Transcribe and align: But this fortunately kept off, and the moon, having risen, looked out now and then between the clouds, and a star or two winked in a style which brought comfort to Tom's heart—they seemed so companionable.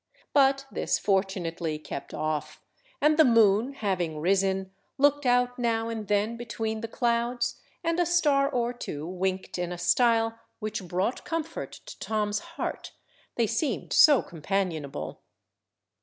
But 0.33 0.65
this 0.71 0.97
fortunately 0.97 1.77
kept 1.77 2.11
off, 2.11 2.59
and 2.99 3.17
the 3.17 3.23
moon, 3.23 3.73
having 3.73 4.19
risen, 4.19 4.71
looked 4.97 5.27
out 5.27 5.59
now 5.59 5.89
and 5.89 6.07
then 6.07 6.37
between 6.37 6.81
the 6.81 6.87
clouds, 6.87 7.61
and 7.83 7.99
a 7.99 8.05
star 8.07 8.49
or 8.49 8.73
two 8.73 9.05
winked 9.05 9.59
in 9.59 9.71
a 9.71 9.77
style 9.77 10.39
which 10.57 10.87
brought 10.87 11.23
comfort 11.23 11.73
to 11.85 11.99
Tom's 11.99 12.39
heart—they 12.39 13.45
seemed 13.45 13.93
so 13.93 14.23
companionable. 14.23 15.21